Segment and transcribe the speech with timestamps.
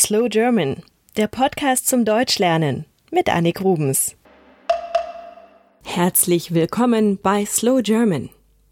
[0.00, 0.82] Slow German,
[1.18, 4.16] der Podcast zum Deutschlernen mit Annik Rubens.
[5.84, 8.30] Herzlich willkommen bei Slow German.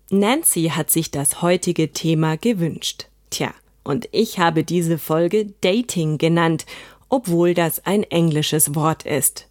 [0.08, 3.08] Nancy hat sich das heutige Thema gewünscht.
[3.28, 3.52] Tja,
[3.84, 6.64] und ich habe diese Folge Dating genannt,
[7.10, 9.48] obwohl das ein englisches Wort ist.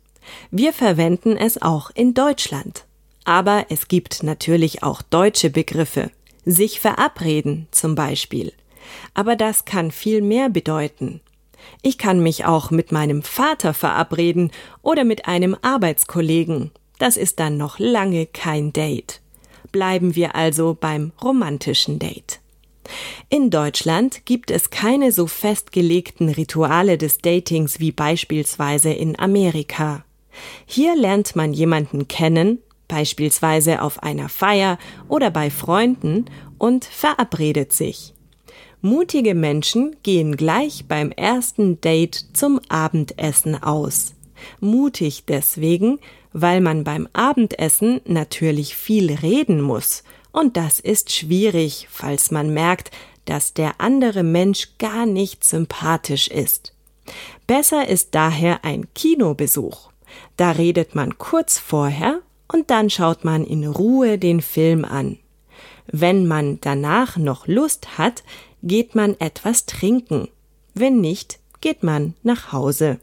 [0.49, 2.85] Wir verwenden es auch in Deutschland.
[3.23, 6.09] Aber es gibt natürlich auch deutsche Begriffe.
[6.43, 8.51] Sich verabreden zum Beispiel.
[9.13, 11.21] Aber das kann viel mehr bedeuten.
[11.81, 16.71] Ich kann mich auch mit meinem Vater verabreden oder mit einem Arbeitskollegen.
[16.99, 19.21] Das ist dann noch lange kein Date.
[19.71, 22.39] Bleiben wir also beim romantischen Date.
[23.29, 30.05] In Deutschland gibt es keine so festgelegten Rituale des Datings wie beispielsweise in Amerika.
[30.65, 36.25] Hier lernt man jemanden kennen, beispielsweise auf einer Feier oder bei Freunden,
[36.57, 38.13] und verabredet sich.
[38.87, 44.13] Mutige Menschen gehen gleich beim ersten Date zum Abendessen aus.
[44.61, 45.99] Mutig deswegen,
[46.31, 52.91] weil man beim Abendessen natürlich viel reden muss, und das ist schwierig, falls man merkt,
[53.25, 56.73] dass der andere Mensch gar nicht sympathisch ist.
[57.45, 59.89] Besser ist daher ein Kinobesuch.
[60.37, 65.19] Da redet man kurz vorher und dann schaut man in Ruhe den Film an.
[65.89, 68.23] Wenn man danach noch Lust hat,
[68.63, 70.27] geht man etwas trinken.
[70.73, 72.99] Wenn nicht, geht man nach Hause.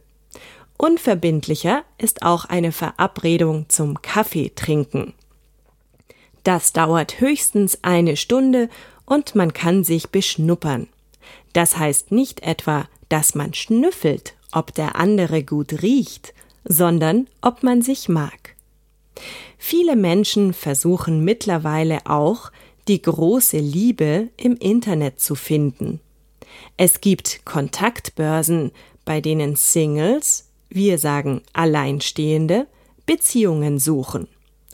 [0.77, 5.15] Unverbindlicher ist auch eine Verabredung zum Kaffee trinken.
[6.43, 8.69] Das dauert höchstens eine Stunde
[9.07, 10.89] und man kann sich beschnuppern.
[11.53, 17.83] Das heißt nicht etwa, dass man schnüffelt, ob der andere gut riecht, sondern ob man
[17.83, 18.55] sich mag.
[19.59, 22.51] Viele Menschen versuchen mittlerweile auch,
[22.89, 26.01] die große Liebe im Internet zu finden.
[26.77, 28.73] Es gibt Kontaktbörsen,
[29.05, 32.67] bei denen Singles, wir sagen Alleinstehende,
[33.07, 34.29] Beziehungen suchen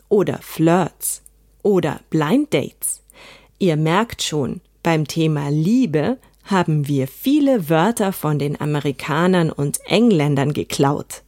[0.09, 1.21] oder Flirts
[1.63, 3.01] oder Blind Dates.
[3.59, 10.53] Ihr merkt schon, beim Thema Liebe haben wir viele Wörter von den Amerikanern und Engländern
[10.53, 11.23] geklaut.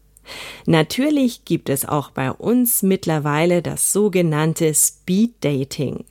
[0.65, 6.05] Natürlich gibt es auch bei uns mittlerweile das sogenannte Speed Dating.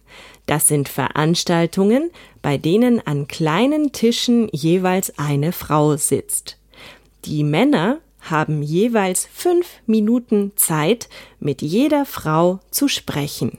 [0.46, 2.10] Das sind Veranstaltungen,
[2.42, 6.58] bei denen an kleinen Tischen jeweils eine Frau sitzt.
[7.24, 11.08] Die Männer haben jeweils fünf Minuten Zeit,
[11.40, 13.58] mit jeder Frau zu sprechen.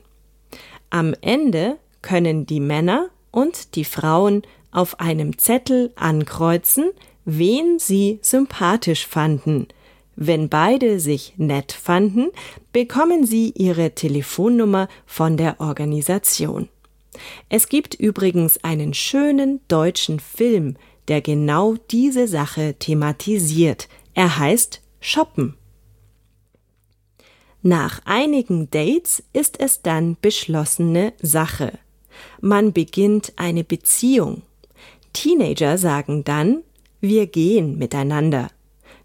[0.89, 6.91] Am Ende können die Männer und die Frauen auf einem Zettel ankreuzen,
[7.25, 9.67] wen sie sympathisch fanden.
[10.15, 12.29] Wenn beide sich nett fanden,
[12.71, 16.69] bekommen sie ihre Telefonnummer von der Organisation.
[17.49, 20.75] Es gibt übrigens einen schönen deutschen Film,
[21.07, 23.87] der genau diese Sache thematisiert.
[24.13, 25.55] Er heißt Shoppen.
[27.61, 31.79] Nach einigen Dates ist es dann beschlossene Sache.
[32.41, 34.43] Man beginnt eine Beziehung.
[35.13, 36.63] Teenager sagen dann,
[36.99, 38.49] wir gehen miteinander.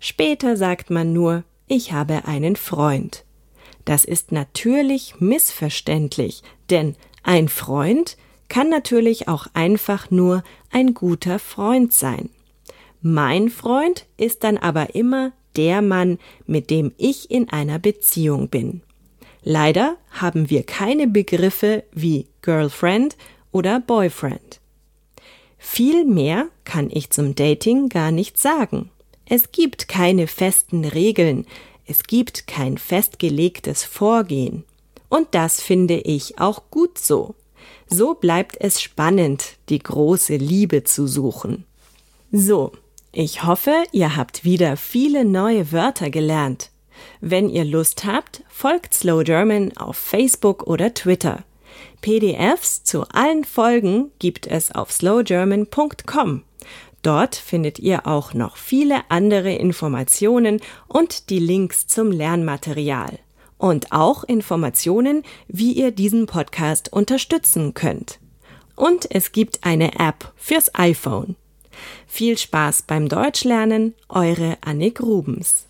[0.00, 3.24] Später sagt man nur, ich habe einen Freund.
[3.84, 8.16] Das ist natürlich missverständlich, denn ein Freund
[8.48, 12.30] kann natürlich auch einfach nur ein guter Freund sein.
[13.00, 18.82] Mein Freund ist dann aber immer der Mann, mit dem ich in einer Beziehung bin.
[19.42, 23.16] Leider haben wir keine Begriffe wie Girlfriend
[23.52, 24.60] oder Boyfriend.
[25.58, 28.90] Viel mehr kann ich zum Dating gar nicht sagen.
[29.30, 31.46] Es gibt keine festen Regeln,
[31.86, 34.64] es gibt kein festgelegtes Vorgehen.
[35.10, 37.34] Und das finde ich auch gut so.
[37.88, 41.64] So bleibt es spannend, die große Liebe zu suchen.
[42.32, 42.72] So,
[43.12, 46.70] ich hoffe, ihr habt wieder viele neue Wörter gelernt.
[47.20, 51.44] Wenn ihr Lust habt, folgt Slow German auf Facebook oder Twitter.
[52.00, 56.42] PDFs zu allen Folgen gibt es auf slowgerman.com.
[57.08, 63.18] Dort findet ihr auch noch viele andere Informationen und die Links zum Lernmaterial
[63.56, 68.18] und auch Informationen, wie ihr diesen Podcast unterstützen könnt.
[68.76, 71.36] Und es gibt eine App fürs iPhone.
[72.06, 75.67] Viel Spaß beim Deutschlernen, eure Annik Rubens.